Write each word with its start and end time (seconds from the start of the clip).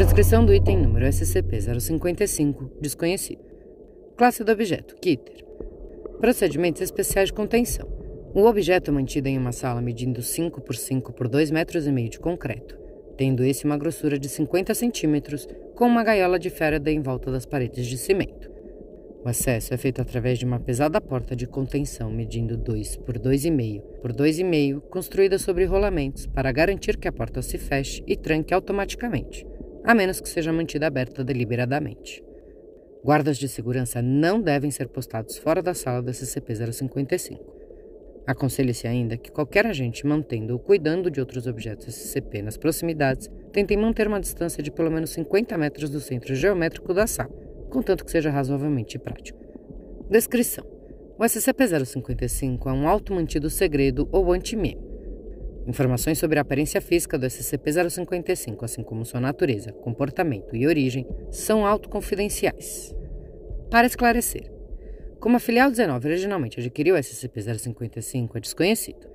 Transcrição 0.00 0.46
do 0.46 0.54
item 0.54 0.78
número 0.78 1.04
SCP-055, 1.04 2.70
desconhecido. 2.80 3.44
Classe 4.16 4.42
do 4.42 4.50
objeto, 4.50 4.94
Kitter. 4.94 5.44
Procedimentos 6.18 6.80
especiais 6.80 7.28
de 7.28 7.34
contenção. 7.34 7.86
O 8.34 8.46
objeto 8.46 8.90
é 8.90 8.94
mantido 8.94 9.28
em 9.28 9.36
uma 9.36 9.52
sala 9.52 9.82
medindo 9.82 10.22
5 10.22 10.62
por 10.62 10.74
5 10.74 11.12
por 11.12 11.28
2 11.28 11.50
metros 11.50 11.86
e 11.86 11.92
meio 11.92 12.08
de 12.08 12.18
concreto, 12.18 12.78
tendo 13.18 13.44
esse 13.44 13.66
uma 13.66 13.76
grossura 13.76 14.18
de 14.18 14.26
50 14.26 14.72
centímetros, 14.74 15.46
com 15.76 15.84
uma 15.84 16.02
gaiola 16.02 16.38
de 16.38 16.48
Faraday 16.48 16.94
em 16.94 17.02
volta 17.02 17.30
das 17.30 17.44
paredes 17.44 17.86
de 17.86 17.98
cimento. 17.98 18.50
O 19.22 19.28
acesso 19.28 19.74
é 19.74 19.76
feito 19.76 20.00
através 20.00 20.38
de 20.38 20.46
uma 20.46 20.58
pesada 20.58 20.98
porta 20.98 21.36
de 21.36 21.46
contenção 21.46 22.10
medindo 22.10 22.56
2 22.56 22.96
por 22.96 23.18
2,5 23.18 23.82
por 24.00 24.14
2,5, 24.14 24.80
construída 24.80 25.38
sobre 25.38 25.66
rolamentos 25.66 26.26
para 26.26 26.50
garantir 26.50 26.96
que 26.96 27.06
a 27.06 27.12
porta 27.12 27.42
se 27.42 27.58
feche 27.58 28.02
e 28.06 28.16
tranque 28.16 28.54
automaticamente 28.54 29.44
a 29.84 29.94
menos 29.94 30.20
que 30.20 30.28
seja 30.28 30.52
mantida 30.52 30.86
aberta 30.86 31.24
deliberadamente. 31.24 32.22
Guardas 33.02 33.38
de 33.38 33.48
segurança 33.48 34.02
não 34.02 34.40
devem 34.40 34.70
ser 34.70 34.88
postados 34.88 35.38
fora 35.38 35.62
da 35.62 35.72
sala 35.72 36.02
da 36.02 36.12
SCP-055. 36.12 37.40
Aconselha-se 38.26 38.86
ainda 38.86 39.16
que 39.16 39.30
qualquer 39.30 39.66
agente 39.66 40.06
mantendo 40.06 40.52
ou 40.52 40.58
cuidando 40.58 41.10
de 41.10 41.18
outros 41.18 41.46
objetos 41.46 41.94
SCP 41.94 42.42
nas 42.42 42.58
proximidades 42.58 43.30
tentem 43.52 43.76
manter 43.76 44.06
uma 44.06 44.20
distância 44.20 44.62
de 44.62 44.70
pelo 44.70 44.90
menos 44.90 45.10
50 45.10 45.56
metros 45.56 45.88
do 45.88 46.00
centro 46.00 46.34
geométrico 46.34 46.92
da 46.92 47.06
sala, 47.06 47.32
contanto 47.70 48.04
que 48.04 48.10
seja 48.10 48.30
razoavelmente 48.30 48.98
prático. 48.98 49.40
Descrição: 50.10 50.64
O 51.18 51.24
SCP-055 51.24 52.66
é 52.66 52.72
um 52.72 52.86
auto-mantido 52.86 53.48
segredo 53.48 54.06
ou 54.12 54.30
anti-meme 54.32 54.89
Informações 55.66 56.18
sobre 56.18 56.38
a 56.38 56.42
aparência 56.42 56.80
física 56.80 57.18
do 57.18 57.26
SCP-055, 57.26 58.62
assim 58.62 58.82
como 58.82 59.04
sua 59.04 59.20
natureza, 59.20 59.72
comportamento 59.72 60.56
e 60.56 60.66
origem, 60.66 61.06
são 61.30 61.66
autoconfidenciais. 61.66 62.94
Para 63.70 63.86
esclarecer, 63.86 64.50
como 65.20 65.36
a 65.36 65.40
filial 65.40 65.70
19 65.70 66.08
originalmente 66.08 66.58
adquiriu 66.58 66.94
o 66.94 66.98
SCP-055 66.98 68.30
é 68.34 68.40
desconhecido. 68.40 69.06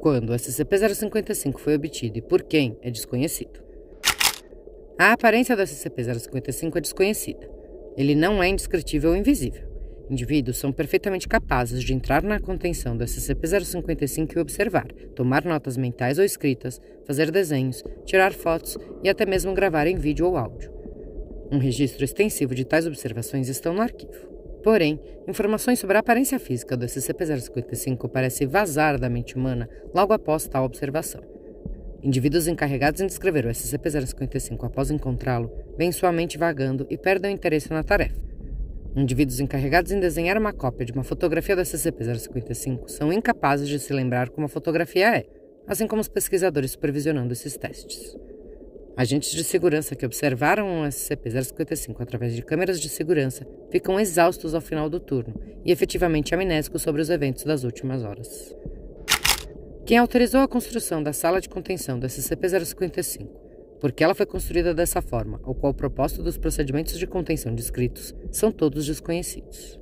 Quando 0.00 0.30
o 0.30 0.34
SCP-055 0.34 1.58
foi 1.58 1.74
obtido 1.74 2.18
e 2.18 2.22
por 2.22 2.42
quem 2.42 2.78
é 2.80 2.90
desconhecido. 2.90 3.62
A 4.98 5.12
aparência 5.12 5.54
do 5.54 5.62
SCP-055 5.62 6.76
é 6.76 6.80
desconhecida. 6.80 7.50
Ele 7.96 8.14
não 8.14 8.42
é 8.42 8.48
indescritível 8.48 9.10
ou 9.10 9.16
invisível. 9.16 9.69
Indivíduos 10.10 10.56
são 10.56 10.72
perfeitamente 10.72 11.28
capazes 11.28 11.84
de 11.84 11.94
entrar 11.94 12.20
na 12.20 12.40
contenção 12.40 12.96
do 12.96 13.04
SCP-055 13.04 14.34
e 14.34 14.40
observar, 14.40 14.88
tomar 15.14 15.44
notas 15.44 15.76
mentais 15.76 16.18
ou 16.18 16.24
escritas, 16.24 16.80
fazer 17.06 17.30
desenhos, 17.30 17.84
tirar 18.04 18.32
fotos 18.32 18.76
e 19.04 19.08
até 19.08 19.24
mesmo 19.24 19.54
gravar 19.54 19.86
em 19.86 19.94
vídeo 19.94 20.26
ou 20.26 20.36
áudio. 20.36 20.72
Um 21.52 21.58
registro 21.58 22.04
extensivo 22.04 22.56
de 22.56 22.64
tais 22.64 22.88
observações 22.88 23.48
estão 23.48 23.72
no 23.72 23.82
arquivo. 23.82 24.28
Porém, 24.64 25.00
informações 25.28 25.78
sobre 25.78 25.96
a 25.96 26.00
aparência 26.00 26.40
física 26.40 26.76
do 26.76 26.86
SCP-055 26.86 28.08
parecem 28.10 28.48
vazar 28.48 28.98
da 28.98 29.08
mente 29.08 29.36
humana 29.36 29.68
logo 29.94 30.12
após 30.12 30.46
tal 30.48 30.64
observação. 30.64 31.22
Indivíduos 32.02 32.48
encarregados 32.48 33.00
em 33.00 33.06
descrever 33.06 33.46
o 33.46 33.50
SCP-055 33.50 34.64
após 34.64 34.90
encontrá-lo 34.90 35.52
veem 35.78 35.92
sua 35.92 36.10
mente 36.10 36.36
vagando 36.36 36.84
e 36.90 36.98
perdem 36.98 37.32
o 37.32 37.34
interesse 37.34 37.70
na 37.70 37.84
tarefa. 37.84 38.29
Indivíduos 38.96 39.38
encarregados 39.38 39.92
em 39.92 40.00
desenhar 40.00 40.36
uma 40.36 40.52
cópia 40.52 40.84
de 40.84 40.92
uma 40.92 41.04
fotografia 41.04 41.54
da 41.54 41.62
SCP-055 41.62 42.88
são 42.88 43.12
incapazes 43.12 43.68
de 43.68 43.78
se 43.78 43.92
lembrar 43.92 44.30
como 44.30 44.46
a 44.46 44.48
fotografia 44.48 45.16
é, 45.16 45.26
assim 45.66 45.86
como 45.86 46.00
os 46.00 46.08
pesquisadores 46.08 46.72
supervisionando 46.72 47.32
esses 47.32 47.56
testes. 47.56 48.16
Agentes 48.96 49.30
de 49.30 49.44
segurança 49.44 49.94
que 49.94 50.04
observaram 50.04 50.82
o 50.82 50.86
SCP-055 50.86 52.00
através 52.00 52.34
de 52.34 52.42
câmeras 52.42 52.80
de 52.80 52.88
segurança 52.88 53.46
ficam 53.70 53.98
exaustos 53.98 54.54
ao 54.54 54.60
final 54.60 54.90
do 54.90 54.98
turno 54.98 55.40
e 55.64 55.70
efetivamente 55.70 56.34
amnésicos 56.34 56.82
sobre 56.82 57.00
os 57.00 57.10
eventos 57.10 57.44
das 57.44 57.62
últimas 57.62 58.02
horas. 58.02 58.54
Quem 59.86 59.98
autorizou 59.98 60.40
a 60.40 60.48
construção 60.48 61.02
da 61.02 61.12
sala 61.12 61.40
de 61.40 61.48
contenção 61.48 61.98
do 61.98 62.06
SCP-055 62.08 63.39
porque 63.80 64.04
ela 64.04 64.14
foi 64.14 64.26
construída 64.26 64.74
dessa 64.74 65.00
forma, 65.00 65.40
ou 65.42 65.54
qual 65.54 65.72
o 65.72 65.74
propósito 65.74 66.22
dos 66.22 66.36
procedimentos 66.36 66.98
de 66.98 67.06
contenção 67.06 67.54
descritos, 67.54 68.14
são 68.30 68.52
todos 68.52 68.86
desconhecidos. 68.86 69.80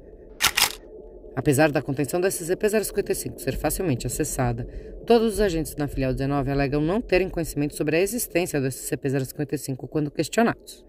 Apesar 1.34 1.70
da 1.70 1.82
contenção 1.82 2.20
da 2.20 2.28
SCP-055 2.28 3.38
ser 3.38 3.56
facilmente 3.56 4.06
acessada, 4.06 4.64
todos 5.06 5.34
os 5.34 5.40
agentes 5.40 5.76
na 5.76 5.86
filial 5.86 6.12
19 6.12 6.50
alegam 6.50 6.80
não 6.80 7.00
terem 7.00 7.28
conhecimento 7.28 7.76
sobre 7.76 7.96
a 7.96 8.00
existência 8.00 8.60
do 8.60 8.66
SCP-055 8.66 9.88
quando 9.88 10.10
questionados. 10.10 10.84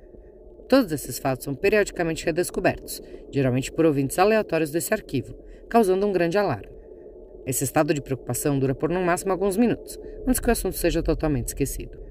Todos 0.67 0.91
esses 0.91 1.19
fatos 1.19 1.45
são 1.45 1.55
periodicamente 1.55 2.25
redescobertos, 2.25 3.01
geralmente 3.31 3.71
por 3.71 3.85
ouvintes 3.85 4.17
aleatórios 4.17 4.71
desse 4.71 4.93
arquivo, 4.93 5.35
causando 5.67 6.05
um 6.05 6.11
grande 6.11 6.37
alarme. 6.37 6.69
Esse 7.45 7.63
estado 7.63 7.93
de 7.93 8.01
preocupação 8.01 8.57
dura 8.59 8.75
por 8.75 8.89
no 8.89 9.01
máximo 9.01 9.31
alguns 9.31 9.57
minutos, 9.57 9.99
antes 10.27 10.39
que 10.39 10.47
o 10.47 10.51
assunto 10.51 10.77
seja 10.77 11.01
totalmente 11.01 11.47
esquecido. 11.47 12.08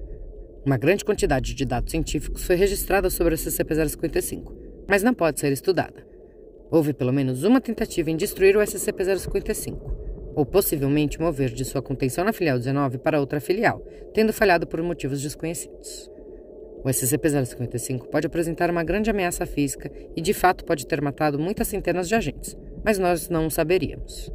Uma 0.65 0.77
grande 0.77 1.05
quantidade 1.05 1.53
de 1.53 1.65
dados 1.65 1.91
científicos 1.91 2.43
foi 2.43 2.55
registrada 2.55 3.09
sobre 3.09 3.33
o 3.33 3.37
SCP-055, 3.37 4.53
mas 4.87 5.01
não 5.01 5.13
pode 5.13 5.39
ser 5.39 5.51
estudada. 5.53 6.05
Houve 6.69 6.93
pelo 6.93 7.13
menos 7.13 7.43
uma 7.43 7.61
tentativa 7.61 8.11
em 8.11 8.17
destruir 8.17 8.57
o 8.57 8.59
SCP-055, 8.59 9.79
ou 10.35 10.45
possivelmente 10.45 11.19
mover 11.19 11.51
de 11.51 11.63
sua 11.63 11.81
contenção 11.81 12.25
na 12.25 12.33
filial 12.33 12.59
19 12.59 12.97
para 12.97 13.21
outra 13.21 13.39
filial, 13.39 13.81
tendo 14.13 14.33
falhado 14.33 14.67
por 14.67 14.81
motivos 14.83 15.21
desconhecidos. 15.21 16.11
O 16.83 16.89
SCP-055 16.89 18.07
pode 18.07 18.27
apresentar 18.27 18.69
uma 18.69 18.83
grande 18.83 19.09
ameaça 19.09 19.45
física 19.45 19.89
e, 20.15 20.21
de 20.21 20.33
fato, 20.33 20.65
pode 20.65 20.85
ter 20.85 21.01
matado 21.01 21.39
muitas 21.39 21.69
centenas 21.69 22.07
de 22.07 22.15
agentes, 22.15 22.57
mas 22.83 22.99
nós 22.99 23.29
não 23.29 23.47
o 23.47 23.51
saberíamos. 23.51 24.29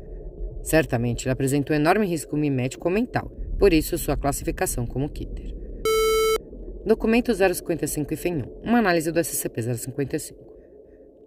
Certamente, 0.62 1.26
ele 1.26 1.32
apresenta 1.32 1.72
um 1.72 1.76
enorme 1.76 2.06
risco 2.06 2.34
mimético 2.34 2.88
ou 2.88 2.94
mental, 2.94 3.30
por 3.58 3.74
isso 3.74 3.98
sua 3.98 4.16
classificação 4.16 4.86
como 4.86 5.08
Kitter. 5.08 5.63
Documento 6.86 7.32
055 7.32 8.12
e 8.12 8.16
FEM1, 8.16 8.46
uma 8.62 8.78
análise 8.78 9.10
do 9.10 9.18
SCP-055. 9.18 10.34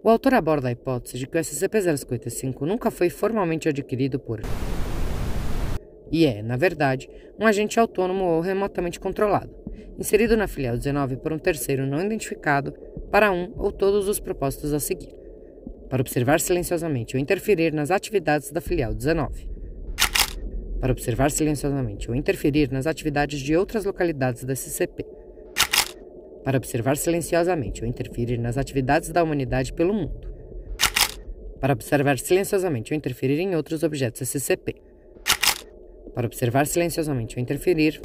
O 0.04 0.08
autor 0.08 0.34
aborda 0.34 0.68
a 0.68 0.70
hipótese 0.70 1.18
de 1.18 1.26
que 1.26 1.36
o 1.36 1.40
SCP-055 1.40 2.60
nunca 2.60 2.92
foi 2.92 3.10
formalmente 3.10 3.68
adquirido 3.68 4.20
por 4.20 4.40
e 6.12 6.26
é, 6.26 6.42
na 6.42 6.56
verdade, 6.56 7.10
um 7.36 7.44
agente 7.44 7.80
autônomo 7.80 8.24
ou 8.24 8.40
remotamente 8.40 9.00
controlado, 9.00 9.50
inserido 9.98 10.36
na 10.36 10.46
filial 10.46 10.76
19 10.76 11.16
por 11.16 11.32
um 11.32 11.38
terceiro 11.40 11.84
não 11.84 12.00
identificado 12.00 12.72
para 13.10 13.32
um 13.32 13.52
ou 13.56 13.72
todos 13.72 14.06
os 14.06 14.20
propósitos 14.20 14.72
a 14.72 14.78
seguir, 14.78 15.12
para 15.90 16.00
observar 16.00 16.38
silenciosamente 16.38 17.16
ou 17.16 17.20
interferir 17.20 17.72
nas 17.72 17.90
atividades 17.90 18.52
da 18.52 18.60
filial 18.60 18.94
19, 18.94 19.48
para 20.80 20.92
observar 20.92 21.32
silenciosamente 21.32 22.08
ou 22.08 22.14
interferir 22.14 22.70
nas 22.70 22.86
atividades 22.86 23.40
de 23.40 23.56
outras 23.56 23.84
localidades 23.84 24.44
da 24.44 24.54
SCP, 24.54 25.17
para 26.44 26.56
observar 26.56 26.96
silenciosamente 26.96 27.82
ou 27.82 27.88
interferir 27.88 28.38
nas 28.38 28.56
atividades 28.56 29.10
da 29.10 29.22
humanidade 29.22 29.72
pelo 29.72 29.92
mundo, 29.92 30.28
para 31.60 31.72
observar 31.72 32.18
silenciosamente 32.18 32.92
ou 32.92 32.96
interferir 32.96 33.38
em 33.40 33.54
outros 33.54 33.82
objetos 33.82 34.20
SCP, 34.20 34.76
para 36.14 36.26
observar 36.26 36.66
silenciosamente 36.66 37.36
ou 37.36 37.42
interferir. 37.42 38.00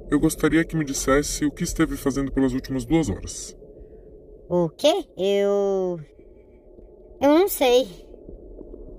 Eu 0.10 0.22
gostaria 0.22 0.64
que 0.64 0.78
me 0.78 0.86
dissesse 0.86 1.44
o 1.44 1.52
que 1.52 1.66
esteve 1.66 1.98
fazendo 1.98 2.32
pelas 2.32 2.54
últimas 2.54 2.86
duas 2.86 3.10
horas. 3.10 3.58
O 4.50 4.70
quê? 4.70 5.06
Eu. 5.18 6.00
Eu 7.22 7.30
não 7.40 7.48
sei. 7.48 7.88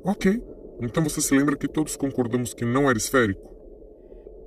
Ok. 0.04 0.42
Então 0.80 1.02
você 1.04 1.20
se 1.20 1.34
lembra 1.34 1.56
que 1.56 1.68
todos 1.68 1.96
concordamos 1.96 2.52
que 2.52 2.64
não 2.64 2.88
era 2.88 2.98
esférico? 2.98 3.54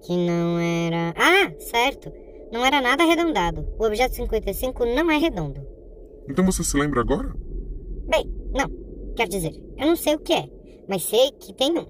Que 0.03 0.15
não 0.15 0.59
era. 0.59 1.13
Ah, 1.15 1.53
certo. 1.59 2.11
Não 2.51 2.65
era 2.65 2.81
nada 2.81 3.03
arredondado. 3.03 3.67
O 3.77 3.85
objeto 3.85 4.15
55 4.15 4.85
não 4.85 5.09
é 5.09 5.17
redondo. 5.17 5.65
Então 6.27 6.45
você 6.45 6.63
se 6.63 6.77
lembra 6.77 7.01
agora? 7.01 7.33
Bem, 8.07 8.25
não. 8.51 8.69
Quer 9.15 9.27
dizer, 9.27 9.53
eu 9.77 9.87
não 9.87 9.95
sei 9.95 10.15
o 10.15 10.19
que 10.19 10.33
é, 10.33 10.49
mas 10.87 11.03
sei 11.03 11.31
que 11.31 11.53
tem 11.53 11.77
um. 11.77 11.85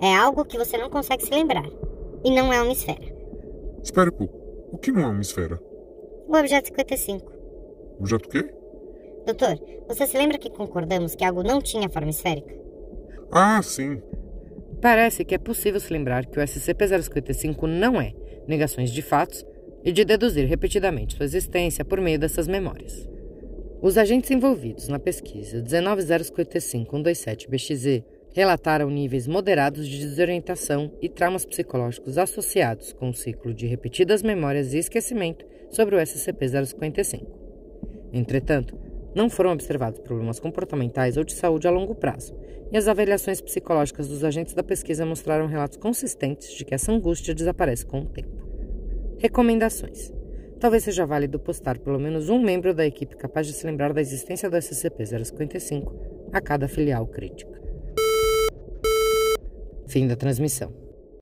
É 0.00 0.14
algo 0.16 0.44
que 0.44 0.58
você 0.58 0.76
não 0.78 0.90
consegue 0.90 1.24
se 1.24 1.30
lembrar. 1.30 1.68
E 2.24 2.30
não 2.30 2.52
é 2.52 2.60
uma 2.60 2.72
esfera. 2.72 3.16
Espere 3.82 4.10
um 4.10 4.12
pouco. 4.12 4.38
O 4.72 4.78
que 4.78 4.92
não 4.92 5.02
é 5.02 5.06
uma 5.06 5.20
esfera? 5.20 5.60
O 6.26 6.36
objeto 6.36 6.68
55. 6.68 7.37
Objeto 7.98 8.28
quê? 8.28 8.44
Doutor, 9.26 9.58
você 9.86 10.06
se 10.06 10.16
lembra 10.16 10.38
que 10.38 10.50
concordamos 10.50 11.14
que 11.14 11.24
algo 11.24 11.42
não 11.42 11.60
tinha 11.60 11.88
forma 11.88 12.10
esférica? 12.10 12.56
Ah, 13.30 13.60
sim. 13.62 14.00
Parece 14.80 15.24
que 15.24 15.34
é 15.34 15.38
possível 15.38 15.80
se 15.80 15.92
lembrar 15.92 16.24
que 16.26 16.38
o 16.38 16.42
SCP-055 16.42 17.66
não 17.66 18.00
é 18.00 18.14
negações 18.46 18.90
de 18.90 19.02
fatos 19.02 19.44
e 19.84 19.92
de 19.92 20.04
deduzir 20.04 20.46
repetidamente 20.46 21.16
sua 21.16 21.26
existência 21.26 21.84
por 21.84 22.00
meio 22.00 22.18
dessas 22.18 22.48
memórias. 22.48 23.06
Os 23.82 23.98
agentes 23.98 24.30
envolvidos 24.30 24.88
na 24.88 24.98
pesquisa 24.98 25.62
19055-127-BXZ 25.62 28.02
relataram 28.32 28.90
níveis 28.90 29.26
moderados 29.26 29.86
de 29.86 29.98
desorientação 29.98 30.90
e 31.00 31.08
traumas 31.08 31.44
psicológicos 31.44 32.18
associados 32.18 32.92
com 32.92 33.10
o 33.10 33.14
ciclo 33.14 33.52
de 33.52 33.66
repetidas 33.66 34.22
memórias 34.22 34.74
e 34.74 34.78
esquecimento 34.78 35.44
sobre 35.70 35.96
o 35.96 35.98
SCP-055. 35.98 37.47
Entretanto, 38.12 38.78
não 39.14 39.28
foram 39.28 39.52
observados 39.52 40.00
problemas 40.00 40.38
comportamentais 40.38 41.16
ou 41.16 41.24
de 41.24 41.32
saúde 41.32 41.66
a 41.66 41.70
longo 41.70 41.94
prazo, 41.94 42.36
e 42.70 42.76
as 42.76 42.86
avaliações 42.86 43.40
psicológicas 43.40 44.08
dos 44.08 44.22
agentes 44.22 44.54
da 44.54 44.62
pesquisa 44.62 45.06
mostraram 45.06 45.46
relatos 45.46 45.78
consistentes 45.78 46.52
de 46.52 46.64
que 46.64 46.74
essa 46.74 46.92
angústia 46.92 47.34
desaparece 47.34 47.84
com 47.84 48.00
o 48.00 48.06
tempo. 48.06 48.46
Recomendações: 49.18 50.12
Talvez 50.60 50.84
seja 50.84 51.06
válido 51.06 51.38
postar 51.38 51.78
pelo 51.78 51.98
menos 51.98 52.28
um 52.28 52.40
membro 52.40 52.74
da 52.74 52.86
equipe 52.86 53.16
capaz 53.16 53.46
de 53.46 53.52
se 53.52 53.66
lembrar 53.66 53.92
da 53.92 54.00
existência 54.00 54.50
do 54.50 54.56
SCP-055 54.56 55.92
a 56.32 56.40
cada 56.40 56.68
filial 56.68 57.06
crítica. 57.06 57.58
Fim 59.86 60.06
da 60.06 60.16
transmissão. 60.16 60.87